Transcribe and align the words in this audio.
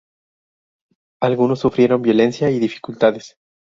Algunos 1.21 1.59
sufrieron 1.59 2.01
violencia 2.01 2.49
y 2.49 2.57
dificultades. 2.57 3.37